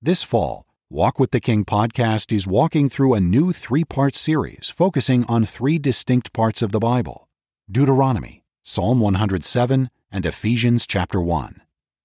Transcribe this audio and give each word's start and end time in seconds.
This 0.00 0.22
fall, 0.22 0.64
Walk 0.88 1.18
with 1.18 1.32
the 1.32 1.40
King 1.40 1.64
podcast 1.64 2.32
is 2.32 2.46
walking 2.46 2.88
through 2.88 3.14
a 3.14 3.20
new 3.20 3.52
three 3.52 3.82
part 3.84 4.14
series 4.14 4.70
focusing 4.70 5.24
on 5.24 5.44
three 5.44 5.76
distinct 5.76 6.32
parts 6.32 6.62
of 6.62 6.70
the 6.70 6.78
Bible 6.78 7.28
Deuteronomy, 7.68 8.44
Psalm 8.62 9.00
107, 9.00 9.90
and 10.12 10.24
Ephesians 10.24 10.86
chapter 10.86 11.20
1. 11.20 11.62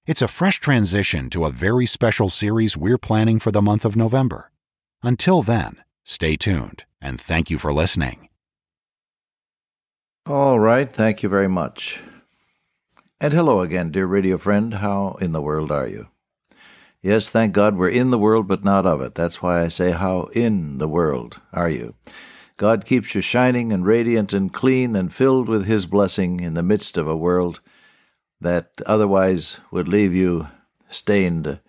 It's 0.07 0.23
a 0.23 0.27
fresh 0.27 0.59
transition 0.59 1.29
to 1.29 1.45
a 1.45 1.51
very 1.51 1.85
special 1.85 2.29
series 2.29 2.75
we're 2.75 2.97
planning 2.97 3.39
for 3.39 3.51
the 3.51 3.61
month 3.61 3.85
of 3.85 3.95
November. 3.95 4.51
Until 5.03 5.43
then, 5.43 5.77
stay 6.03 6.35
tuned 6.35 6.85
and 6.99 7.21
thank 7.21 7.51
you 7.51 7.59
for 7.59 7.71
listening. 7.71 8.27
All 10.25 10.59
right, 10.59 10.91
thank 10.91 11.21
you 11.21 11.29
very 11.29 11.47
much. 11.47 11.99
And 13.21 13.33
hello 13.33 13.61
again, 13.61 13.91
dear 13.91 14.07
radio 14.07 14.39
friend. 14.39 14.73
How 14.73 15.15
in 15.21 15.31
the 15.31 15.43
world 15.43 15.71
are 15.71 15.87
you? 15.87 16.07
Yes, 17.03 17.29
thank 17.29 17.51
God 17.51 17.75
we're 17.75 17.89
in 17.89 18.11
the 18.11 18.17
world, 18.17 18.47
but 18.47 18.63
not 18.63 18.85
of 18.85 19.01
it. 19.01 19.13
That's 19.13 19.41
why 19.41 19.61
I 19.61 19.67
say, 19.67 19.91
How 19.91 20.29
in 20.31 20.77
the 20.77 20.87
world 20.87 21.41
are 21.51 21.69
you? 21.69 21.95
God 22.55 22.85
keeps 22.85 23.13
you 23.13 23.19
shining 23.19 23.73
and 23.73 23.85
radiant 23.85 24.31
and 24.31 24.53
clean 24.53 24.95
and 24.95 25.13
filled 25.13 25.49
with 25.49 25.65
His 25.65 25.85
blessing 25.85 26.39
in 26.39 26.53
the 26.53 26.63
midst 26.63 26.97
of 26.97 27.05
a 27.05 27.17
world 27.17 27.59
that 28.39 28.69
otherwise 28.85 29.59
would 29.69 29.89
leave 29.89 30.13
you 30.15 30.47
stained 30.89 31.59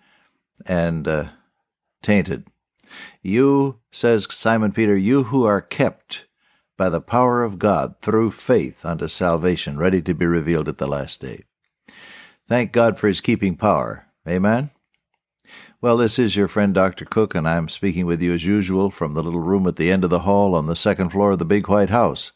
and 0.65 1.05
uh, 1.05 1.25
tainted. 2.01 2.47
You, 3.21 3.79
says 3.91 4.27
Simon 4.29 4.71
Peter, 4.71 4.95
you 4.95 5.25
who 5.25 5.43
are 5.43 5.61
kept 5.61 6.27
by 6.77 6.87
the 6.87 7.01
power 7.01 7.43
of 7.43 7.59
God 7.59 7.95
through 8.01 8.31
faith 8.31 8.85
unto 8.85 9.09
salvation, 9.09 9.77
ready 9.77 10.01
to 10.01 10.13
be 10.13 10.25
revealed 10.25 10.69
at 10.69 10.77
the 10.77 10.87
last 10.87 11.19
day. 11.19 11.43
Thank 12.47 12.71
God 12.71 12.97
for 12.97 13.09
His 13.09 13.19
keeping 13.19 13.57
power. 13.57 14.05
Amen. 14.25 14.69
Well, 15.85 15.97
this 15.97 16.17
is 16.17 16.35
your 16.35 16.47
friend 16.47 16.73
Dr. 16.73 17.05
Cook, 17.05 17.35
and 17.35 17.47
I'm 17.47 17.69
speaking 17.69 18.07
with 18.07 18.19
you 18.19 18.33
as 18.33 18.43
usual 18.43 18.89
from 18.89 19.13
the 19.13 19.21
little 19.21 19.39
room 19.39 19.67
at 19.67 19.75
the 19.75 19.91
end 19.91 20.03
of 20.03 20.09
the 20.09 20.21
hall 20.21 20.55
on 20.55 20.65
the 20.65 20.75
second 20.75 21.09
floor 21.09 21.33
of 21.33 21.37
the 21.37 21.45
big 21.45 21.67
white 21.67 21.91
house. 21.91 22.31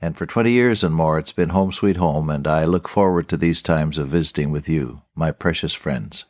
And 0.00 0.16
for 0.16 0.26
20 0.26 0.50
years 0.50 0.82
and 0.82 0.92
more, 0.92 1.16
it's 1.16 1.30
been 1.30 1.50
home 1.50 1.70
sweet 1.70 1.96
home, 1.96 2.28
and 2.28 2.44
I 2.44 2.64
look 2.64 2.88
forward 2.88 3.28
to 3.28 3.36
these 3.36 3.62
times 3.62 3.98
of 3.98 4.08
visiting 4.08 4.50
with 4.50 4.68
you, 4.68 5.02
my 5.14 5.30
precious 5.30 5.74
friends. 5.74 6.24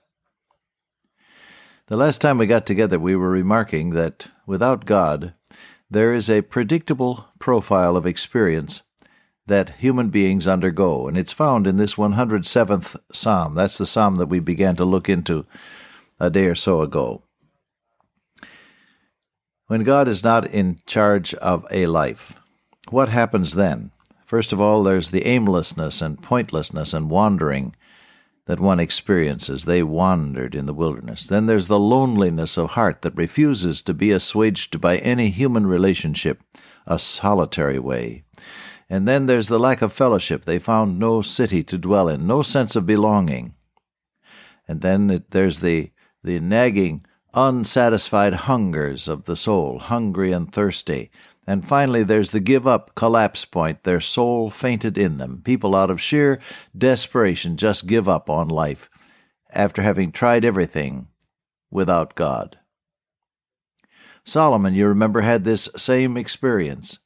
The 1.86 1.96
last 1.96 2.20
time 2.20 2.36
we 2.36 2.44
got 2.44 2.66
together, 2.66 2.98
we 2.98 3.16
were 3.16 3.30
remarking 3.30 3.94
that 3.94 4.26
without 4.46 4.84
God, 4.84 5.32
there 5.90 6.12
is 6.12 6.28
a 6.28 6.42
predictable 6.42 7.28
profile 7.38 7.96
of 7.96 8.04
experience 8.04 8.82
that 9.46 9.76
human 9.78 10.10
beings 10.10 10.46
undergo, 10.46 11.08
and 11.08 11.16
it's 11.16 11.32
found 11.32 11.66
in 11.66 11.78
this 11.78 11.94
107th 11.94 12.94
Psalm. 13.10 13.54
That's 13.54 13.78
the 13.78 13.86
Psalm 13.86 14.16
that 14.16 14.28
we 14.28 14.38
began 14.38 14.76
to 14.76 14.84
look 14.84 15.08
into 15.08 15.46
a 16.18 16.30
day 16.30 16.46
or 16.46 16.54
so 16.54 16.82
ago. 16.82 17.22
When 19.66 19.82
God 19.82 20.06
is 20.06 20.22
not 20.22 20.46
in 20.46 20.80
charge 20.86 21.34
of 21.34 21.66
a 21.70 21.86
life, 21.86 22.34
what 22.90 23.08
happens 23.08 23.54
then? 23.54 23.90
First 24.24 24.52
of 24.52 24.60
all, 24.60 24.82
there's 24.82 25.10
the 25.10 25.26
aimlessness 25.26 26.00
and 26.00 26.22
pointlessness 26.22 26.92
and 26.92 27.10
wandering 27.10 27.74
that 28.46 28.60
one 28.60 28.78
experiences. 28.78 29.64
They 29.64 29.82
wandered 29.82 30.54
in 30.54 30.66
the 30.66 30.74
wilderness. 30.74 31.26
Then 31.26 31.46
there's 31.46 31.66
the 31.66 31.78
loneliness 31.78 32.56
of 32.56 32.70
heart 32.70 33.02
that 33.02 33.16
refuses 33.16 33.82
to 33.82 33.94
be 33.94 34.12
assuaged 34.12 34.80
by 34.80 34.98
any 34.98 35.30
human 35.30 35.66
relationship, 35.66 36.42
a 36.86 36.98
solitary 36.98 37.78
way. 37.78 38.24
And 38.88 39.06
then 39.06 39.26
there's 39.26 39.48
the 39.48 39.58
lack 39.58 39.82
of 39.82 39.92
fellowship. 39.92 40.44
They 40.44 40.60
found 40.60 40.98
no 40.98 41.22
city 41.22 41.64
to 41.64 41.78
dwell 41.78 42.08
in, 42.08 42.26
no 42.26 42.42
sense 42.42 42.76
of 42.76 42.86
belonging. 42.86 43.54
And 44.68 44.80
then 44.80 45.10
it, 45.10 45.30
there's 45.32 45.58
the 45.58 45.90
the 46.26 46.40
nagging, 46.40 47.06
unsatisfied 47.32 48.34
hungers 48.34 49.08
of 49.08 49.24
the 49.24 49.36
soul, 49.36 49.78
hungry 49.78 50.32
and 50.32 50.52
thirsty. 50.52 51.10
And 51.46 51.66
finally, 51.66 52.02
there's 52.02 52.32
the 52.32 52.40
give 52.40 52.66
up 52.66 52.94
collapse 52.96 53.44
point. 53.44 53.84
Their 53.84 54.00
soul 54.00 54.50
fainted 54.50 54.98
in 54.98 55.18
them. 55.18 55.42
People, 55.44 55.76
out 55.76 55.90
of 55.90 56.00
sheer 56.00 56.40
desperation, 56.76 57.56
just 57.56 57.86
give 57.86 58.08
up 58.08 58.28
on 58.28 58.48
life 58.48 58.90
after 59.50 59.82
having 59.82 60.10
tried 60.10 60.44
everything 60.44 61.06
without 61.70 62.16
God. 62.16 62.58
Solomon, 64.24 64.74
you 64.74 64.88
remember, 64.88 65.20
had 65.20 65.44
this 65.44 65.68
same 65.76 66.16
experience. 66.16 66.98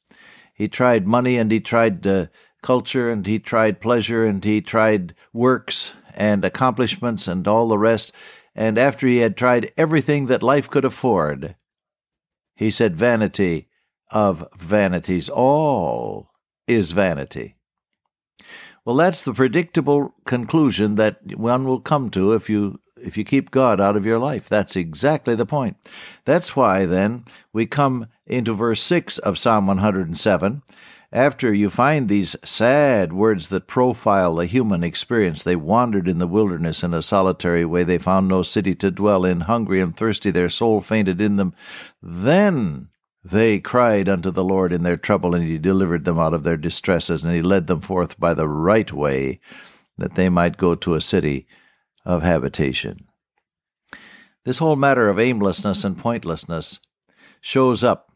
He 0.55 0.67
tried 0.67 1.05
money 1.05 1.37
and 1.37 1.51
he 1.51 1.59
tried 1.59 2.05
uh, 2.07 2.25
culture 2.63 3.11
and 3.11 3.27
he 3.27 3.37
tried 3.37 3.79
pleasure 3.81 4.25
and 4.25 4.43
he 4.43 4.61
tried 4.61 5.13
works 5.31 5.93
and 6.15 6.43
accomplishments 6.43 7.27
and 7.27 7.47
all 7.47 7.67
the 7.67 7.77
rest 7.77 8.11
and 8.55 8.77
after 8.77 9.07
he 9.07 9.17
had 9.17 9.37
tried 9.37 9.71
everything 9.77 10.27
that 10.27 10.43
life 10.43 10.69
could 10.69 10.85
afford, 10.85 11.55
he 12.55 12.69
said, 12.69 12.95
Vanity 12.95 13.69
of 14.11 14.47
vanities, 14.57 15.29
all 15.29 16.29
is 16.67 16.91
vanity. 16.91 17.55
Well, 18.83 18.95
that's 18.95 19.23
the 19.23 19.33
predictable 19.33 20.13
conclusion 20.25 20.95
that 20.95 21.37
one 21.37 21.65
will 21.65 21.79
come 21.79 22.09
to 22.11 22.33
if 22.33 22.49
you 22.49 22.79
if 23.01 23.17
you 23.17 23.23
keep 23.23 23.51
God 23.51 23.81
out 23.81 23.95
of 23.95 24.05
your 24.05 24.19
life. 24.19 24.47
That's 24.47 24.75
exactly 24.75 25.33
the 25.33 25.45
point. 25.45 25.77
That's 26.25 26.55
why 26.55 26.85
then 26.85 27.25
we 27.51 27.65
come 27.65 28.07
into 28.27 28.53
verse 28.53 28.81
6 28.83 29.17
of 29.19 29.39
Psalm 29.39 29.65
107 29.65 30.61
after 31.13 31.53
you 31.53 31.69
find 31.69 32.07
these 32.07 32.37
sad 32.45 33.11
words 33.11 33.49
that 33.49 33.67
profile 33.67 34.35
the 34.35 34.45
human 34.45 34.83
experience, 34.83 35.43
they 35.43 35.57
wandered 35.57 36.07
in 36.07 36.19
the 36.19 36.27
wilderness 36.27 36.83
in 36.83 36.93
a 36.93 37.01
solitary 37.01 37.65
way. 37.65 37.83
They 37.83 37.97
found 37.97 38.27
no 38.29 38.43
city 38.43 38.75
to 38.75 38.91
dwell 38.91 39.25
in. 39.25 39.41
Hungry 39.41 39.81
and 39.81 39.95
thirsty, 39.95 40.31
their 40.31 40.49
soul 40.49 40.79
fainted 40.79 41.19
in 41.19 41.35
them. 41.35 41.53
Then 42.01 42.87
they 43.23 43.59
cried 43.59 44.07
unto 44.07 44.31
the 44.31 44.43
Lord 44.43 44.71
in 44.71 44.83
their 44.83 44.95
trouble, 44.95 45.35
and 45.35 45.45
he 45.45 45.57
delivered 45.57 46.05
them 46.05 46.17
out 46.17 46.33
of 46.33 46.43
their 46.43 46.57
distresses, 46.57 47.23
and 47.23 47.33
he 47.33 47.41
led 47.41 47.67
them 47.67 47.81
forth 47.81 48.17
by 48.17 48.33
the 48.33 48.47
right 48.47 48.91
way, 48.91 49.41
that 49.97 50.15
they 50.15 50.29
might 50.29 50.57
go 50.57 50.75
to 50.75 50.95
a 50.95 51.01
city 51.01 51.45
of 52.05 52.23
habitation. 52.23 53.05
This 54.45 54.59
whole 54.59 54.77
matter 54.77 55.09
of 55.09 55.19
aimlessness 55.19 55.83
and 55.83 55.97
pointlessness 55.97 56.79
shows 57.41 57.83
up 57.83 58.11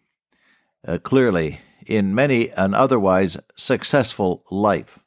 uh, 0.88 0.98
clearly 0.98 1.60
in 1.86 2.16
many 2.16 2.50
an 2.52 2.74
otherwise 2.74 3.38
successful 3.56 4.44
life. 4.50 5.00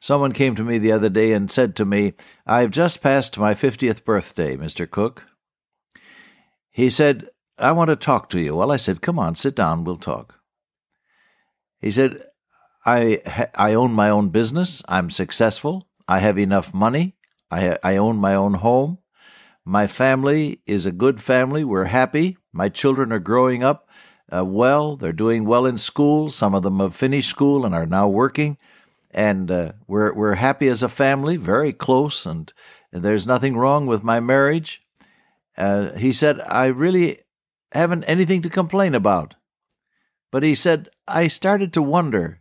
Someone 0.00 0.32
came 0.32 0.56
to 0.56 0.64
me 0.64 0.78
the 0.78 0.92
other 0.92 1.08
day 1.08 1.32
and 1.32 1.50
said 1.50 1.76
to 1.76 1.84
me, 1.84 2.14
I've 2.46 2.70
just 2.70 3.02
passed 3.02 3.38
my 3.38 3.54
50th 3.54 4.04
birthday, 4.04 4.56
Mr. 4.56 4.90
Cook. 4.90 5.24
He 6.70 6.90
said, 6.90 7.28
I 7.58 7.72
want 7.72 7.88
to 7.88 7.96
talk 7.96 8.28
to 8.30 8.40
you. 8.40 8.56
Well, 8.56 8.72
I 8.72 8.78
said, 8.78 9.02
Come 9.02 9.18
on, 9.18 9.36
sit 9.36 9.54
down, 9.54 9.84
we'll 9.84 9.98
talk. 9.98 10.40
He 11.80 11.90
said, 11.90 12.22
I, 12.84 13.50
I 13.54 13.74
own 13.74 13.92
my 13.92 14.10
own 14.10 14.30
business. 14.30 14.82
I'm 14.88 15.10
successful. 15.10 15.88
I 16.08 16.18
have 16.18 16.38
enough 16.38 16.74
money. 16.74 17.16
I, 17.50 17.78
I 17.82 17.96
own 17.96 18.16
my 18.16 18.34
own 18.34 18.54
home. 18.54 18.98
My 19.64 19.86
family 19.86 20.62
is 20.66 20.86
a 20.86 20.92
good 20.92 21.22
family. 21.22 21.62
We're 21.62 21.84
happy. 21.84 22.36
My 22.52 22.68
children 22.68 23.12
are 23.12 23.20
growing 23.20 23.62
up 23.62 23.88
uh, 24.34 24.44
well. 24.44 24.96
They're 24.96 25.12
doing 25.12 25.44
well 25.44 25.66
in 25.66 25.78
school. 25.78 26.30
Some 26.30 26.54
of 26.54 26.62
them 26.62 26.80
have 26.80 26.94
finished 26.94 27.30
school 27.30 27.64
and 27.64 27.74
are 27.74 27.86
now 27.86 28.08
working. 28.08 28.56
And 29.10 29.50
uh, 29.50 29.72
we're, 29.86 30.12
we're 30.14 30.36
happy 30.36 30.68
as 30.68 30.82
a 30.82 30.88
family, 30.88 31.36
very 31.36 31.72
close, 31.72 32.24
and, 32.24 32.50
and 32.90 33.02
there's 33.02 33.26
nothing 33.26 33.56
wrong 33.56 33.86
with 33.86 34.02
my 34.02 34.20
marriage. 34.20 34.82
Uh, 35.56 35.92
he 35.92 36.14
said, 36.14 36.40
I 36.40 36.66
really 36.66 37.20
haven't 37.72 38.04
anything 38.04 38.40
to 38.42 38.48
complain 38.48 38.94
about. 38.94 39.34
But 40.30 40.42
he 40.42 40.54
said, 40.54 40.88
I 41.06 41.28
started 41.28 41.74
to 41.74 41.82
wonder 41.82 42.40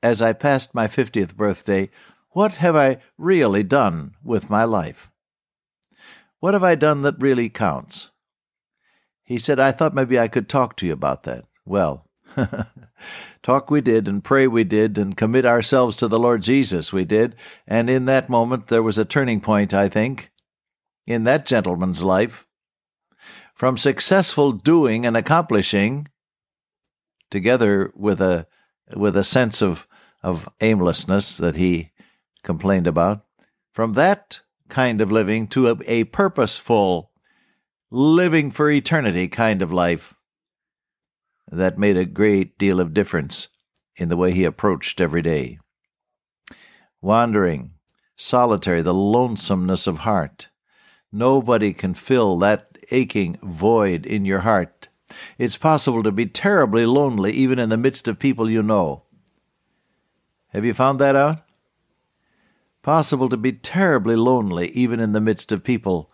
as 0.00 0.22
I 0.22 0.32
passed 0.32 0.74
my 0.74 0.86
50th 0.86 1.34
birthday, 1.34 1.90
what 2.30 2.56
have 2.56 2.76
I 2.76 2.98
really 3.18 3.64
done 3.64 4.14
with 4.22 4.48
my 4.48 4.62
life? 4.62 5.10
What 6.38 6.54
have 6.54 6.64
I 6.64 6.76
done 6.76 7.02
that 7.02 7.20
really 7.20 7.48
counts? 7.48 8.11
He 9.32 9.38
said, 9.38 9.58
I 9.58 9.72
thought 9.72 9.94
maybe 9.94 10.18
I 10.18 10.28
could 10.28 10.46
talk 10.46 10.76
to 10.76 10.86
you 10.86 10.92
about 10.92 11.22
that. 11.22 11.46
Well, 11.64 12.06
talk 13.42 13.70
we 13.70 13.80
did, 13.80 14.06
and 14.06 14.22
pray 14.22 14.46
we 14.46 14.62
did, 14.62 14.98
and 14.98 15.16
commit 15.16 15.46
ourselves 15.46 15.96
to 15.96 16.06
the 16.06 16.18
Lord 16.18 16.42
Jesus 16.42 16.92
we 16.92 17.06
did. 17.06 17.34
And 17.66 17.88
in 17.88 18.04
that 18.04 18.28
moment, 18.28 18.66
there 18.66 18.82
was 18.82 18.98
a 18.98 19.06
turning 19.06 19.40
point, 19.40 19.72
I 19.72 19.88
think, 19.88 20.30
in 21.06 21.24
that 21.24 21.46
gentleman's 21.46 22.02
life. 22.02 22.46
From 23.54 23.78
successful 23.78 24.52
doing 24.52 25.06
and 25.06 25.16
accomplishing, 25.16 26.08
together 27.30 27.90
with 27.96 28.20
a 28.20 28.46
with 28.94 29.16
a 29.16 29.24
sense 29.24 29.62
of 29.62 29.88
of 30.22 30.46
aimlessness 30.60 31.38
that 31.38 31.56
he 31.56 31.92
complained 32.42 32.86
about, 32.86 33.24
from 33.72 33.94
that 33.94 34.40
kind 34.68 35.00
of 35.00 35.10
living 35.10 35.46
to 35.48 35.70
a, 35.70 35.76
a 35.86 36.04
purposeful 36.04 37.11
living 37.94 38.50
for 38.50 38.70
eternity 38.70 39.28
kind 39.28 39.62
of 39.62 39.72
life. 39.72 40.14
That 41.50 41.78
made 41.78 41.96
a 41.96 42.04
great 42.04 42.58
deal 42.58 42.80
of 42.80 42.94
difference 42.94 43.48
in 43.96 44.08
the 44.08 44.16
way 44.16 44.32
he 44.32 44.44
approached 44.44 45.00
every 45.00 45.22
day. 45.22 45.58
Wandering, 47.00 47.72
solitary, 48.16 48.82
the 48.82 48.94
lonesomeness 48.94 49.86
of 49.86 49.98
heart, 49.98 50.48
Nobody 51.12 51.74
can 51.74 51.92
fill 51.92 52.38
that 52.38 52.78
aching 52.90 53.38
void 53.42 54.06
in 54.06 54.24
your 54.24 54.40
heart. 54.40 54.88
It's 55.36 55.58
possible 55.58 56.02
to 56.02 56.10
be 56.10 56.24
terribly 56.24 56.86
lonely 56.86 57.32
even 57.32 57.58
in 57.58 57.68
the 57.68 57.76
midst 57.76 58.08
of 58.08 58.18
people 58.18 58.50
you 58.50 58.62
know. 58.62 59.02
Have 60.48 60.64
you 60.64 60.72
found 60.72 60.98
that 61.00 61.14
out? 61.14 61.42
Possible 62.80 63.28
to 63.28 63.36
be 63.36 63.52
terribly 63.52 64.16
lonely 64.16 64.70
even 64.70 65.00
in 65.00 65.12
the 65.12 65.20
midst 65.20 65.52
of 65.52 65.62
people 65.62 66.10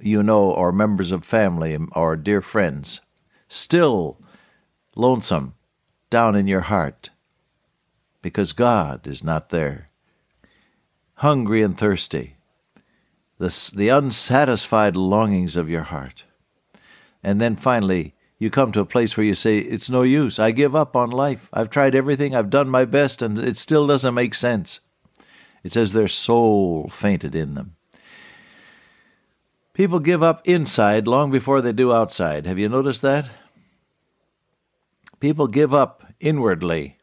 you 0.00 0.22
know 0.22 0.50
or 0.50 0.72
members 0.72 1.10
of 1.10 1.24
family 1.24 1.76
or 1.92 2.16
dear 2.16 2.40
friends. 2.40 3.00
Still 3.48 4.18
lonesome 4.94 5.54
down 6.10 6.34
in 6.34 6.46
your 6.46 6.62
heart 6.62 7.10
because 8.22 8.52
God 8.52 9.06
is 9.06 9.22
not 9.22 9.50
there. 9.50 9.86
Hungry 11.14 11.62
and 11.62 11.76
thirsty, 11.76 12.36
the, 13.38 13.72
the 13.74 13.88
unsatisfied 13.88 14.96
longings 14.96 15.56
of 15.56 15.68
your 15.68 15.84
heart. 15.84 16.24
And 17.22 17.40
then 17.40 17.56
finally, 17.56 18.14
you 18.38 18.50
come 18.50 18.70
to 18.72 18.80
a 18.80 18.86
place 18.86 19.16
where 19.16 19.26
you 19.26 19.34
say, 19.34 19.58
It's 19.58 19.90
no 19.90 20.02
use. 20.02 20.38
I 20.38 20.52
give 20.52 20.76
up 20.76 20.94
on 20.94 21.10
life. 21.10 21.48
I've 21.52 21.70
tried 21.70 21.94
everything. 21.94 22.34
I've 22.36 22.50
done 22.50 22.68
my 22.68 22.84
best, 22.84 23.20
and 23.20 23.38
it 23.38 23.56
still 23.56 23.86
doesn't 23.86 24.14
make 24.14 24.34
sense. 24.34 24.78
It 25.64 25.72
says 25.72 25.92
their 25.92 26.08
soul 26.08 26.88
fainted 26.88 27.34
in 27.34 27.54
them. 27.54 27.74
People 29.78 30.00
give 30.00 30.24
up 30.24 30.42
inside 30.44 31.06
long 31.06 31.30
before 31.30 31.60
they 31.60 31.70
do 31.70 31.92
outside. 31.92 32.46
Have 32.46 32.58
you 32.58 32.68
noticed 32.68 33.00
that? 33.02 33.30
People 35.20 35.46
give 35.46 35.72
up 35.72 36.02
inwardly. 36.18 36.98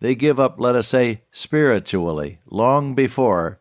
They 0.00 0.16
give 0.16 0.40
up, 0.40 0.58
let 0.58 0.74
us 0.74 0.88
say, 0.88 1.22
spiritually, 1.30 2.40
long 2.46 2.96
before 2.96 3.60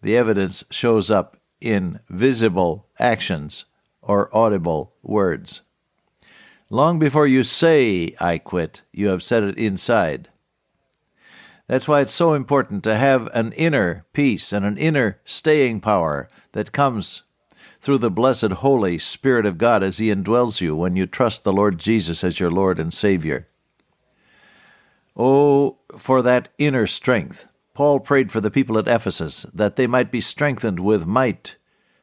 the 0.00 0.16
evidence 0.16 0.62
shows 0.70 1.10
up 1.10 1.36
in 1.60 1.98
visible 2.08 2.86
actions 3.00 3.64
or 4.00 4.32
audible 4.32 4.94
words. 5.02 5.62
Long 6.70 7.00
before 7.00 7.26
you 7.26 7.42
say, 7.42 8.14
I 8.20 8.38
quit, 8.38 8.82
you 8.92 9.08
have 9.08 9.24
said 9.24 9.42
it 9.42 9.58
inside. 9.58 10.28
That's 11.68 11.88
why 11.88 12.00
it's 12.00 12.12
so 12.12 12.32
important 12.32 12.84
to 12.84 12.96
have 12.96 13.28
an 13.34 13.52
inner 13.52 14.06
peace 14.12 14.52
and 14.52 14.64
an 14.64 14.78
inner 14.78 15.20
staying 15.24 15.80
power 15.80 16.28
that 16.52 16.72
comes 16.72 17.22
through 17.80 17.98
the 17.98 18.10
blessed 18.10 18.52
Holy 18.52 18.98
Spirit 18.98 19.46
of 19.46 19.58
God 19.58 19.82
as 19.82 19.98
He 19.98 20.08
indwells 20.08 20.60
you 20.60 20.76
when 20.76 20.96
you 20.96 21.06
trust 21.06 21.44
the 21.44 21.52
Lord 21.52 21.78
Jesus 21.78 22.22
as 22.22 22.38
your 22.38 22.50
Lord 22.50 22.78
and 22.78 22.92
Savior. 22.92 23.48
Oh, 25.16 25.78
for 25.96 26.22
that 26.22 26.48
inner 26.58 26.86
strength. 26.86 27.48
Paul 27.74 28.00
prayed 28.00 28.32
for 28.32 28.40
the 28.40 28.50
people 28.50 28.78
at 28.78 28.88
Ephesus 28.88 29.44
that 29.52 29.76
they 29.76 29.86
might 29.86 30.10
be 30.10 30.20
strengthened 30.20 30.80
with 30.80 31.06
might 31.06 31.56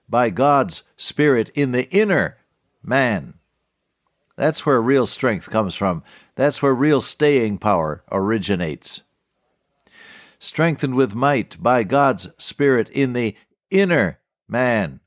by 0.07 0.29
God's 0.29 0.83
Spirit 0.97 1.49
in 1.55 1.71
the 1.71 1.89
inner 1.89 2.37
man. 2.83 3.35
That's 4.35 4.65
where 4.65 4.81
real 4.81 5.05
strength 5.05 5.49
comes 5.49 5.75
from. 5.75 6.03
That's 6.35 6.61
where 6.61 6.73
real 6.73 7.01
staying 7.01 7.59
power 7.59 8.03
originates. 8.11 9.01
Strengthened 10.43 10.95
with 10.95 11.15
might 11.15 11.63
by 11.63 11.83
God's 11.83 12.27
Spirit 12.37 12.89
in 12.89 13.13
the 13.13 13.33
inner 13.71 14.19
man. 14.45 14.99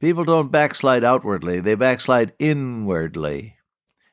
People 0.00 0.24
don't 0.24 0.50
backslide 0.50 1.04
outwardly, 1.04 1.60
they 1.60 1.74
backslide 1.74 2.32
inwardly. 2.38 3.58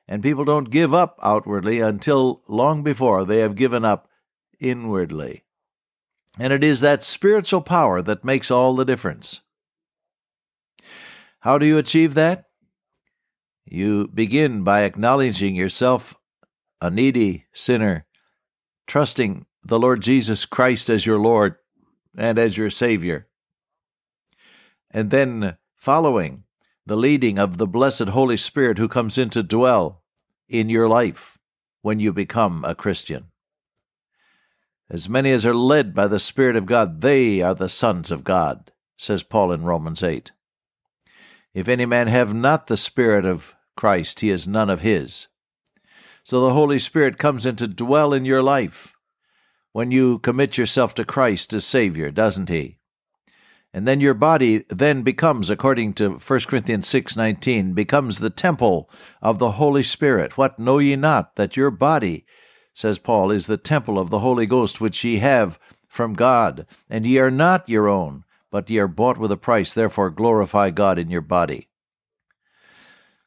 And 0.05 0.21
people 0.21 0.43
don't 0.43 0.69
give 0.69 0.93
up 0.93 1.17
outwardly 1.23 1.79
until 1.79 2.41
long 2.49 2.83
before 2.83 3.23
they 3.23 3.37
have 3.37 3.55
given 3.55 3.85
up 3.85 4.09
inwardly. 4.59 5.45
And 6.37 6.51
it 6.51 6.61
is 6.61 6.81
that 6.81 7.01
spiritual 7.01 7.61
power 7.61 8.01
that 8.01 8.25
makes 8.25 8.51
all 8.51 8.75
the 8.75 8.83
difference. 8.83 9.39
How 11.39 11.57
do 11.57 11.65
you 11.65 11.77
achieve 11.77 12.15
that? 12.15 12.49
You 13.63 14.09
begin 14.09 14.65
by 14.65 14.81
acknowledging 14.81 15.55
yourself 15.55 16.15
a 16.81 16.91
needy 16.91 17.45
sinner, 17.53 18.05
trusting 18.85 19.45
the 19.63 19.79
Lord 19.79 20.01
Jesus 20.01 20.45
Christ 20.45 20.89
as 20.89 21.05
your 21.05 21.19
Lord 21.19 21.55
and 22.17 22.39
as 22.39 22.57
your 22.57 22.69
Savior, 22.69 23.27
and 24.91 25.11
then 25.11 25.57
following 25.75 26.43
the 26.85 26.97
leading 26.97 27.37
of 27.37 27.57
the 27.57 27.67
blessed 27.67 28.09
Holy 28.09 28.37
Spirit 28.37 28.77
who 28.77 28.87
comes 28.87 29.17
in 29.17 29.29
to 29.29 29.43
dwell 29.43 30.01
in 30.47 30.69
your 30.69 30.87
life 30.87 31.37
when 31.81 31.99
you 31.99 32.11
become 32.11 32.65
a 32.65 32.75
Christian. 32.75 33.25
As 34.89 35.07
many 35.07 35.31
as 35.31 35.45
are 35.45 35.53
led 35.53 35.93
by 35.93 36.07
the 36.07 36.19
Spirit 36.19 36.55
of 36.55 36.65
God, 36.65 37.01
they 37.01 37.41
are 37.41 37.53
the 37.53 37.69
sons 37.69 38.09
of 38.09 38.23
God, 38.23 38.71
says 38.97 39.21
Paul 39.21 39.51
in 39.51 39.63
Romans 39.63 40.01
8. 40.01 40.31
If 41.53 41.67
any 41.67 41.85
man 41.85 42.07
have 42.07 42.33
not 42.33 42.67
the 42.67 42.77
Spirit 42.77 43.23
of 43.25 43.55
Christ, 43.77 44.21
he 44.21 44.31
is 44.31 44.47
none 44.47 44.69
of 44.69 44.81
his. 44.81 45.27
So 46.23 46.41
the 46.41 46.53
Holy 46.53 46.79
Spirit 46.79 47.19
comes 47.19 47.45
in 47.45 47.55
to 47.57 47.67
dwell 47.67 48.13
in 48.13 48.25
your 48.25 48.41
life 48.41 48.95
when 49.71 49.91
you 49.91 50.19
commit 50.19 50.57
yourself 50.57 50.95
to 50.95 51.05
Christ 51.05 51.53
as 51.53 51.65
Savior, 51.65 52.11
doesn't 52.11 52.49
he? 52.49 52.77
And 53.73 53.87
then 53.87 53.99
your 53.99 54.15
body 54.15 54.65
then 54.69 55.03
becomes, 55.03 55.49
according 55.49 55.93
to 55.93 56.17
1 56.17 56.47
Corinthians 56.47 56.87
6:19, 56.87 57.73
becomes 57.73 58.17
the 58.17 58.31
temple 58.31 58.89
of 59.21 59.37
the 59.37 59.51
Holy 59.51 59.83
Spirit. 59.83 60.37
What 60.37 60.57
know 60.57 60.79
ye 60.79 60.95
not 60.95 61.35
that 61.35 61.55
your 61.55 61.69
body 61.69 62.25
says 62.73 62.97
Paul, 62.97 63.29
is 63.29 63.47
the 63.47 63.57
temple 63.57 63.99
of 63.99 64.09
the 64.09 64.19
Holy 64.19 64.45
Ghost 64.45 64.79
which 64.79 65.03
ye 65.03 65.17
have 65.17 65.59
from 65.89 66.13
God, 66.13 66.65
and 66.89 67.05
ye 67.05 67.17
are 67.19 67.31
not 67.31 67.67
your 67.67 67.89
own, 67.89 68.23
but 68.49 68.69
ye 68.69 68.79
are 68.79 68.87
bought 68.87 69.17
with 69.17 69.31
a 69.33 69.37
price, 69.37 69.73
therefore 69.73 70.09
glorify 70.09 70.69
God 70.69 70.97
in 70.97 71.09
your 71.09 71.21
body. 71.21 71.67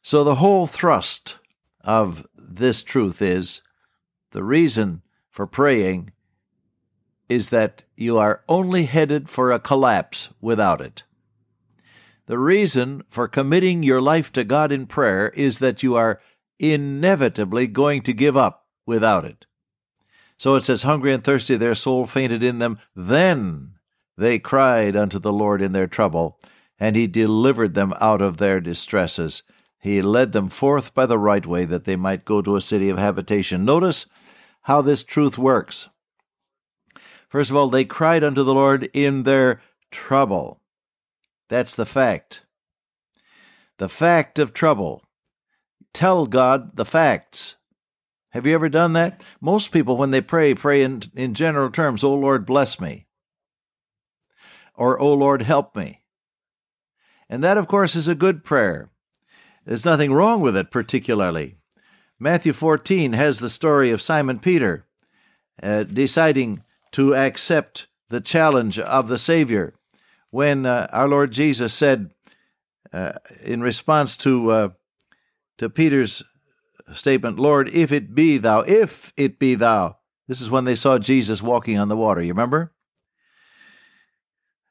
So 0.01 0.25
the 0.25 0.37
whole 0.37 0.67
thrust 0.67 1.39
of 1.85 2.27
this 2.37 2.83
truth 2.83 3.21
is 3.21 3.61
the 4.31 4.43
reason 4.43 5.03
for 5.31 5.47
praying 5.47 6.13
is 7.33 7.49
that 7.49 7.83
you 7.97 8.19
are 8.19 8.43
only 8.49 8.85
headed 8.85 9.29
for 9.29 9.51
a 9.51 9.59
collapse 9.59 10.29
without 10.41 10.81
it. 10.81 11.03
The 12.27 12.39
reason 12.39 13.03
for 13.11 13.27
committing 13.27 13.83
your 13.83 14.01
life 14.01 14.33
to 14.33 14.45
God 14.45 14.71
in 14.71 14.87
prayer 14.87 15.31
is 15.31 15.59
that 15.59 15.83
you 15.83 15.97
are 15.97 16.21
inevitably 16.59 17.67
going 17.67 18.03
to 18.03 18.13
give 18.13 18.37
up 18.37 18.67
without 18.87 19.25
it. 19.25 19.47
So 20.39 20.55
it 20.55 20.65
says, 20.65 20.83
Hungry 20.83 21.13
and 21.13 21.23
thirsty, 21.23 21.57
their 21.57 21.75
soul 21.75 22.07
fainted 22.07 22.43
in 22.43 22.59
them. 22.59 22.79
Then 22.95 23.75
they 24.17 24.39
cried 24.39 24.97
unto 24.97 25.19
the 25.19 25.33
Lord 25.33 25.63
in 25.63 25.73
their 25.73 25.87
trouble, 25.87 26.39
and 26.79 26.97
he 26.97 27.07
delivered 27.07 27.75
them 27.75 27.95
out 28.01 28.21
of 28.21 28.37
their 28.37 28.61
distresses. 28.61 29.43
He 29.81 30.03
led 30.03 30.33
them 30.33 30.49
forth 30.49 30.95
by 30.95 31.07
the 31.07 31.19
right 31.19 31.47
way, 31.47 31.65
that 31.65 31.85
they 31.85 31.97
might 31.97 32.25
go 32.25 32.43
to 32.43 32.57
a 32.57 32.61
city 32.61 32.89
of 32.89 32.99
habitation. 32.99 33.65
Notice 33.65 34.07
how 34.63 34.83
this 34.83 35.03
truth 35.03 35.39
works. 35.39 35.89
First 37.33 37.49
of 37.49 37.57
all, 37.57 37.71
they 37.71 37.87
cried 37.87 38.23
unto 38.23 38.45
the 38.45 38.53
Lord 38.53 38.91
in 38.93 39.23
their 39.23 39.63
trouble. 39.91 40.61
That's 41.49 41.75
the 41.75 41.87
fact. 41.87 42.43
The 43.79 43.89
fact 43.89 44.39
of 44.39 44.53
trouble. 44.53 45.03
Tell 45.95 46.27
God 46.27 46.77
the 46.77 46.85
facts. 46.85 47.57
Have 48.33 48.47
you 48.47 48.53
ever 48.53 48.69
done 48.69 48.93
that? 48.93 49.23
Most 49.41 49.73
people, 49.73 49.97
when 49.97 50.11
they 50.11 50.21
pray, 50.21 50.53
pray 50.55 50.83
in, 50.83 51.05
in 51.15 51.33
general 51.33 51.71
terms, 51.71 52.05
Oh 52.05 52.13
Lord, 52.13 52.45
bless 52.45 52.79
me. 52.79 53.07
Or, 54.75 55.01
Oh 55.01 55.15
Lord, 55.15 55.41
help 55.41 55.75
me. 55.75 56.03
And 57.31 57.43
that, 57.43 57.57
of 57.57 57.67
course, 57.67 57.97
is 57.97 58.09
a 58.09 58.15
good 58.15 58.45
prayer. 58.45 58.91
There's 59.65 59.87
nothing 59.87 60.13
wrong 60.13 60.43
with 60.43 60.55
it 60.55 60.71
particularly. 60.71 61.57
Matthew 62.19 62.53
14 62.53 63.15
has 63.15 63.39
the 63.39 63.49
story 63.49 63.91
of 63.91 64.03
Simon 64.03 64.39
Peter 64.39 64.87
uh, 65.63 65.85
deciding 65.85 66.63
to 66.93 67.15
accept 67.15 67.87
the 68.09 68.21
challenge 68.21 68.79
of 68.79 69.09
the 69.09 69.19
Savior 69.19 69.75
when 70.31 70.67
uh, 70.67 70.89
our 70.93 71.09
Lord 71.09 71.33
Jesus 71.33 71.75
said, 71.75 72.11
uh, 72.93 73.13
in 73.43 73.61
response 73.63 74.17
to, 74.19 74.51
uh, 74.51 74.69
to 75.59 75.71
Peter's 75.71 76.23
statement, 76.93 77.39
Lord, 77.39 77.69
if 77.69 77.93
it 77.93 78.15
be 78.15 78.39
thou, 78.39 78.61
if 78.61 79.13
it 79.17 79.39
be 79.39 79.55
thou. 79.55 79.99
This 80.29 80.41
is 80.41 80.51
when 80.51 80.65
they 80.65 80.77
saw 80.77 80.99
Jesus 80.99 81.43
walking 81.43 81.79
on 81.79 81.89
the 81.89 81.97
water, 81.97 82.23
you 82.23 82.33
remember? 82.33 82.73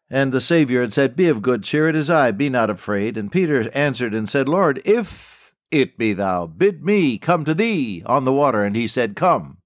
And 0.10 0.32
the 0.32 0.42
Savior 0.42 0.82
had 0.82 0.94
said, 0.94 1.16
Be 1.16 1.28
of 1.28 1.42
good 1.42 1.64
cheer, 1.64 1.88
it 1.88 1.96
is 1.96 2.10
I, 2.10 2.32
be 2.32 2.50
not 2.50 2.70
afraid. 2.70 3.18
And 3.18 3.32
Peter 3.32 3.72
answered 3.74 4.14
and 4.14 4.30
said, 4.30 4.50
Lord, 4.50 4.82
if 4.84 5.54
it 5.72 5.98
be 5.98 6.14
thou, 6.14 6.48
bid 6.48 6.84
me 6.84 7.18
come 7.18 7.46
to 7.46 7.54
thee 7.54 8.04
on 8.06 8.26
the 8.26 8.34
water. 8.34 8.64
And 8.64 8.76
he 8.76 8.88
said, 8.88 9.16
Come. 9.16 9.61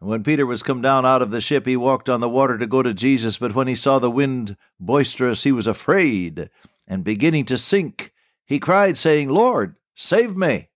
And 0.00 0.08
when 0.08 0.24
Peter 0.24 0.46
was 0.46 0.62
come 0.62 0.80
down 0.80 1.04
out 1.04 1.22
of 1.22 1.30
the 1.30 1.40
ship, 1.40 1.66
he 1.66 1.76
walked 1.76 2.08
on 2.08 2.20
the 2.20 2.28
water 2.28 2.56
to 2.56 2.66
go 2.66 2.82
to 2.82 2.94
Jesus. 2.94 3.38
But 3.38 3.54
when 3.54 3.66
he 3.66 3.74
saw 3.74 3.98
the 3.98 4.10
wind 4.10 4.56
boisterous, 4.78 5.44
he 5.44 5.52
was 5.52 5.66
afraid, 5.66 6.48
and 6.88 7.04
beginning 7.04 7.44
to 7.46 7.58
sink, 7.58 8.12
he 8.46 8.58
cried, 8.58 8.96
saying, 8.96 9.28
Lord, 9.28 9.76
save 9.94 10.36
me. 10.36 10.68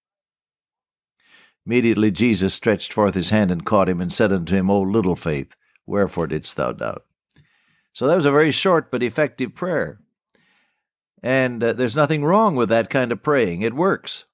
Immediately 1.66 2.10
Jesus 2.10 2.52
stretched 2.52 2.92
forth 2.92 3.14
his 3.14 3.30
hand 3.30 3.50
and 3.50 3.64
caught 3.64 3.88
him, 3.88 4.00
and 4.00 4.12
said 4.12 4.32
unto 4.32 4.54
him, 4.54 4.68
O 4.68 4.82
little 4.82 5.16
faith, 5.16 5.56
wherefore 5.86 6.26
didst 6.26 6.56
thou 6.56 6.72
doubt? 6.72 7.04
So 7.94 8.06
that 8.06 8.16
was 8.16 8.26
a 8.26 8.30
very 8.30 8.50
short 8.50 8.90
but 8.90 9.02
effective 9.02 9.54
prayer. 9.54 10.00
And 11.22 11.64
uh, 11.64 11.72
there's 11.72 11.96
nothing 11.96 12.22
wrong 12.22 12.54
with 12.54 12.68
that 12.68 12.90
kind 12.90 13.10
of 13.10 13.22
praying, 13.22 13.62
it 13.62 13.72
works. 13.72 14.26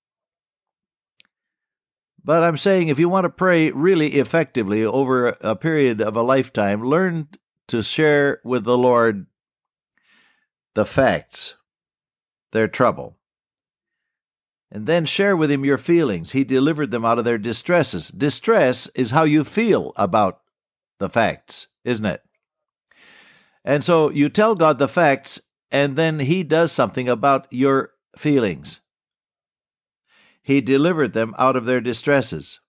But 2.23 2.43
I'm 2.43 2.59
saying 2.59 2.89
if 2.89 2.99
you 2.99 3.09
want 3.09 3.25
to 3.25 3.31
pray 3.31 3.71
really 3.71 4.15
effectively 4.15 4.85
over 4.85 5.29
a 5.41 5.57
period 5.57 6.01
of 6.01 6.17
a 6.17 6.23
lifetime, 6.23 6.85
learn 6.85 7.29
to 7.69 7.83
share 7.83 8.41
with 8.45 8.65
the 8.65 8.77
Lord 8.77 9.27
the 10.75 10.85
facts, 10.85 11.55
their 12.53 12.69
trouble. 12.69 13.17
And 14.71 14.87
then 14.87 15.05
share 15.05 15.37
with 15.37 15.51
him 15.51 15.65
your 15.65 15.79
feelings. 15.79 16.33
He 16.33 16.45
delivered 16.45 16.91
them 16.91 17.05
out 17.05 17.19
of 17.19 17.25
their 17.25 17.39
distresses. 17.39 18.09
Distress 18.09 18.89
is 18.95 19.11
how 19.11 19.25
you 19.25 19.43
feel 19.43 19.93
about 19.97 20.43
the 21.01 21.09
facts, 21.09 21.67
isn't 21.85 22.07
it? 22.07 22.23
And 23.65 23.83
so 23.83 24.11
you 24.11 24.29
tell 24.29 24.55
God 24.55 24.79
the 24.79 24.89
facts, 24.89 25.41
and 25.71 25.97
then 25.97 26.21
He 26.21 26.43
does 26.43 26.73
something 26.73 27.09
about 27.09 27.47
your 27.51 27.91
feelings. 28.17 28.81
He 30.43 30.61
delivered 30.61 31.13
them 31.13 31.35
out 31.39 31.57
of 31.57 31.65
their 31.65 31.81
distresses. 31.81 32.61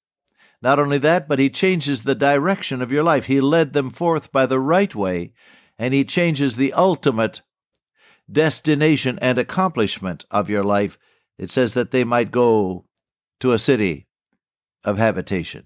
Not 0.62 0.80
only 0.80 0.98
that, 1.00 1.28
but 1.28 1.40
He 1.40 1.50
changes 1.50 2.04
the 2.04 2.16
direction 2.16 2.82
of 2.82 2.92
your 2.92 3.04
life. 3.04 3.26
He 3.26 3.42
led 3.42 3.74
them 3.74 3.90
forth 3.90 4.32
by 4.32 4.46
the 4.46 4.60
right 4.60 4.94
way, 4.94 5.34
and 5.80 5.94
He 5.94 6.04
changes 6.04 6.56
the 6.56 6.74
ultimate 6.74 7.42
destination 8.32 9.18
and 9.22 9.38
accomplishment 9.38 10.26
of 10.30 10.50
your 10.50 10.64
life. 10.64 10.98
It 11.38 11.50
says 11.50 11.74
that 11.74 11.92
they 11.92 12.04
might 12.04 12.32
go 12.32 12.86
to 13.40 13.52
a 13.52 13.58
city 13.58 14.08
of 14.84 14.98
habitation. 14.98 15.66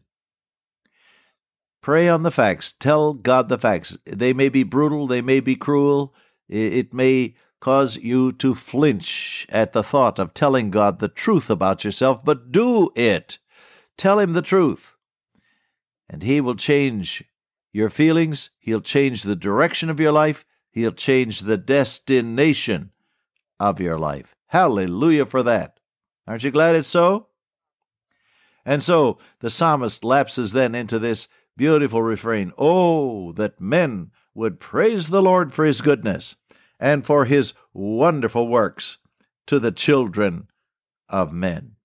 Pray 1.81 2.07
on 2.07 2.23
the 2.23 2.31
facts. 2.31 2.73
Tell 2.79 3.13
God 3.13 3.49
the 3.49 3.59
facts. 3.59 3.97
They 4.05 4.33
may 4.33 4.49
be 4.49 4.63
brutal, 4.63 5.05
they 5.05 5.21
may 5.21 5.39
be 5.39 5.55
cruel. 5.55 6.15
It 6.47 6.93
may 6.93 7.35
cause 7.65 7.95
you 7.95 8.31
to 8.31 8.53
flinch 8.53 9.47
at 9.49 9.73
the 9.73 9.81
thought 9.81 10.19
of 10.19 10.35
telling 10.35 10.69
God 10.69 10.99
the 10.99 11.07
truth 11.07 11.49
about 11.49 11.83
yourself, 11.83 12.23
but 12.23 12.51
do 12.51 12.91
it. 12.95 13.39
Tell 13.97 14.19
Him 14.19 14.33
the 14.33 14.43
truth. 14.43 14.95
And 16.07 16.21
He 16.21 16.39
will 16.39 16.53
change 16.53 17.23
your 17.73 17.89
feelings, 17.89 18.51
He'll 18.59 18.81
change 18.81 19.23
the 19.23 19.35
direction 19.35 19.89
of 19.89 19.99
your 19.99 20.11
life, 20.11 20.45
He'll 20.69 20.91
change 20.91 21.39
the 21.39 21.57
destination 21.57 22.91
of 23.59 23.79
your 23.79 23.97
life. 23.97 24.35
Hallelujah 24.49 25.25
for 25.25 25.41
that. 25.41 25.79
Aren't 26.27 26.43
you 26.43 26.51
glad 26.51 26.75
it's 26.75 26.87
so? 26.87 27.29
And 28.63 28.83
so 28.83 29.17
the 29.39 29.49
psalmist 29.49 30.03
lapses 30.03 30.51
then 30.51 30.75
into 30.75 30.99
this 30.99 31.27
beautiful 31.57 32.03
refrain 32.03 32.53
Oh, 32.59 33.31
that 33.31 33.59
men 33.59 34.11
would 34.35 34.59
praise 34.59 35.07
the 35.07 35.23
Lord 35.23 35.51
for 35.51 35.65
his 35.65 35.81
goodness 35.81 36.35
and 36.79 37.05
for 37.05 37.25
his 37.25 37.53
wonderful 37.73 38.47
works 38.47 38.97
to 39.47 39.59
the 39.59 39.71
children 39.71 40.47
of 41.09 41.31
men. 41.31 41.75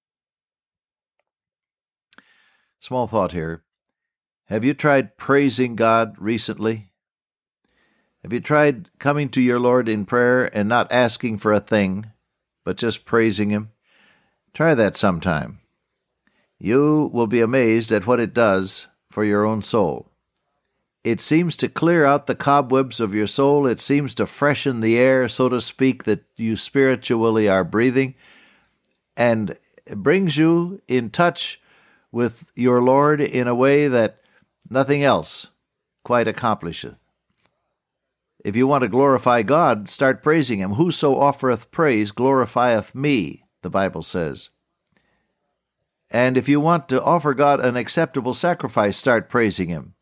Small 2.80 3.06
thought 3.06 3.32
here. 3.32 3.62
Have 4.46 4.64
you 4.64 4.74
tried 4.74 5.16
praising 5.16 5.76
God 5.76 6.16
recently? 6.18 6.92
Have 8.22 8.32
you 8.32 8.40
tried 8.40 8.90
coming 8.98 9.28
to 9.30 9.40
your 9.40 9.60
Lord 9.60 9.88
in 9.88 10.04
prayer 10.04 10.44
and 10.56 10.68
not 10.68 10.90
asking 10.90 11.38
for 11.38 11.52
a 11.52 11.60
thing, 11.60 12.10
but 12.64 12.76
just 12.76 13.04
praising 13.04 13.50
Him? 13.50 13.70
Try 14.52 14.74
that 14.74 14.96
sometime. 14.96 15.60
You 16.58 17.10
will 17.12 17.26
be 17.26 17.40
amazed 17.40 17.92
at 17.92 18.06
what 18.06 18.20
it 18.20 18.34
does 18.34 18.86
for 19.10 19.24
your 19.24 19.46
own 19.46 19.62
soul. 19.62 20.09
It 21.02 21.20
seems 21.20 21.56
to 21.56 21.68
clear 21.68 22.04
out 22.04 22.26
the 22.26 22.34
cobwebs 22.34 23.00
of 23.00 23.14
your 23.14 23.26
soul. 23.26 23.66
It 23.66 23.80
seems 23.80 24.14
to 24.14 24.26
freshen 24.26 24.80
the 24.80 24.98
air, 24.98 25.28
so 25.28 25.48
to 25.48 25.60
speak, 25.60 26.04
that 26.04 26.24
you 26.36 26.56
spiritually 26.56 27.48
are 27.48 27.64
breathing, 27.64 28.14
and 29.16 29.56
brings 29.96 30.36
you 30.36 30.82
in 30.88 31.10
touch 31.10 31.60
with 32.12 32.52
your 32.54 32.82
Lord 32.82 33.20
in 33.20 33.48
a 33.48 33.54
way 33.54 33.88
that 33.88 34.20
nothing 34.68 35.02
else 35.02 35.46
quite 36.04 36.28
accomplisheth. 36.28 36.96
If 38.44 38.56
you 38.56 38.66
want 38.66 38.82
to 38.82 38.88
glorify 38.88 39.42
God, 39.42 39.88
start 39.88 40.22
praising 40.22 40.60
Him. 40.60 40.72
Whoso 40.72 41.18
offereth 41.18 41.70
praise 41.70 42.12
glorifieth 42.12 42.94
me, 42.94 43.44
the 43.62 43.70
Bible 43.70 44.02
says. 44.02 44.50
And 46.10 46.36
if 46.36 46.48
you 46.48 46.60
want 46.60 46.88
to 46.88 47.02
offer 47.02 47.34
God 47.34 47.60
an 47.60 47.76
acceptable 47.76 48.34
sacrifice, 48.34 48.96
start 48.96 49.28
praising 49.28 49.68
Him. 49.68 49.94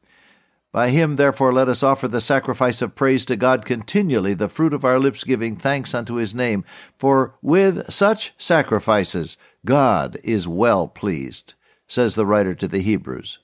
By 0.72 0.90
Him, 0.90 1.16
therefore, 1.16 1.52
let 1.52 1.68
us 1.68 1.82
offer 1.82 2.08
the 2.08 2.20
sacrifice 2.20 2.82
of 2.82 2.94
praise 2.94 3.24
to 3.26 3.36
God 3.36 3.64
continually, 3.64 4.34
the 4.34 4.48
fruit 4.48 4.74
of 4.74 4.84
our 4.84 4.98
lips 4.98 5.24
giving 5.24 5.56
thanks 5.56 5.94
unto 5.94 6.14
His 6.14 6.34
name. 6.34 6.64
For 6.98 7.34
with 7.42 7.90
such 7.90 8.32
sacrifices 8.38 9.36
God 9.64 10.18
is 10.22 10.46
well 10.46 10.88
pleased, 10.88 11.54
says 11.86 12.14
the 12.14 12.26
writer 12.26 12.54
to 12.54 12.68
the 12.68 12.80
Hebrews. 12.80 13.38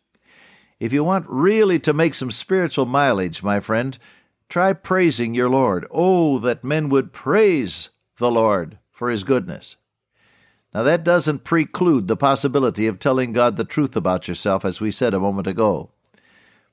If 0.78 0.92
you 0.92 1.02
want 1.02 1.26
really 1.28 1.78
to 1.80 1.92
make 1.92 2.14
some 2.14 2.30
spiritual 2.30 2.84
mileage, 2.84 3.42
my 3.42 3.60
friend, 3.60 3.98
Try 4.48 4.72
praising 4.72 5.34
your 5.34 5.48
Lord. 5.48 5.86
Oh, 5.90 6.38
that 6.38 6.64
men 6.64 6.88
would 6.88 7.12
praise 7.12 7.90
the 8.18 8.30
Lord 8.30 8.78
for 8.92 9.10
his 9.10 9.24
goodness. 9.24 9.76
Now, 10.72 10.82
that 10.82 11.04
doesn't 11.04 11.44
preclude 11.44 12.08
the 12.08 12.16
possibility 12.16 12.86
of 12.86 12.98
telling 12.98 13.32
God 13.32 13.56
the 13.56 13.64
truth 13.64 13.96
about 13.96 14.26
yourself, 14.28 14.64
as 14.64 14.80
we 14.80 14.90
said 14.90 15.14
a 15.14 15.20
moment 15.20 15.46
ago. 15.46 15.90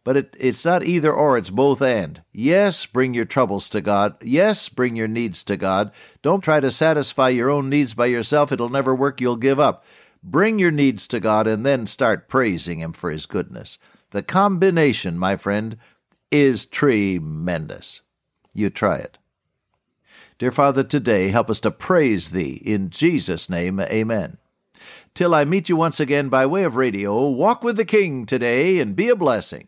But 0.03 0.17
it, 0.17 0.37
it's 0.39 0.65
not 0.65 0.83
either 0.83 1.13
or, 1.13 1.37
it's 1.37 1.51
both 1.51 1.81
and. 1.81 2.21
Yes, 2.31 2.87
bring 2.87 3.13
your 3.13 3.25
troubles 3.25 3.69
to 3.69 3.81
God. 3.81 4.15
Yes, 4.23 4.67
bring 4.67 4.95
your 4.95 5.07
needs 5.07 5.43
to 5.43 5.57
God. 5.57 5.91
Don't 6.23 6.43
try 6.43 6.59
to 6.59 6.71
satisfy 6.71 7.29
your 7.29 7.51
own 7.51 7.69
needs 7.69 7.93
by 7.93 8.07
yourself. 8.07 8.51
It'll 8.51 8.69
never 8.69 8.95
work. 8.95 9.21
You'll 9.21 9.35
give 9.35 9.59
up. 9.59 9.85
Bring 10.23 10.57
your 10.57 10.71
needs 10.71 11.07
to 11.07 11.19
God 11.19 11.47
and 11.47 11.65
then 11.65 11.85
start 11.85 12.29
praising 12.29 12.79
Him 12.79 12.93
for 12.93 13.11
His 13.11 13.27
goodness. 13.27 13.77
The 14.09 14.23
combination, 14.23 15.17
my 15.17 15.37
friend, 15.37 15.77
is 16.31 16.65
tremendous. 16.65 18.01
You 18.53 18.69
try 18.69 18.97
it. 18.97 19.17
Dear 20.39 20.51
Father, 20.51 20.83
today 20.83 21.29
help 21.29 21.49
us 21.49 21.59
to 21.59 21.71
praise 21.71 22.31
Thee. 22.31 22.61
In 22.65 22.89
Jesus' 22.89 23.49
name, 23.49 23.79
amen. 23.79 24.37
Till 25.13 25.35
I 25.35 25.45
meet 25.45 25.69
you 25.69 25.75
once 25.75 25.99
again 25.99 26.29
by 26.29 26.45
way 26.47 26.63
of 26.63 26.75
radio, 26.75 27.29
walk 27.29 27.63
with 27.63 27.75
the 27.75 27.85
King 27.85 28.25
today 28.25 28.79
and 28.79 28.95
be 28.95 29.09
a 29.09 29.15
blessing. 29.15 29.67